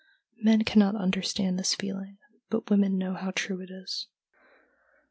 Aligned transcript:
Men 0.41 0.63
cannot 0.63 0.95
understand 0.95 1.59
this 1.59 1.75
feeling, 1.75 2.17
but 2.49 2.71
women 2.71 2.97
know 2.97 3.13
how 3.13 3.29
true 3.35 3.61
it 3.61 3.69
is. 3.69 4.07
Mrs. 4.07 4.07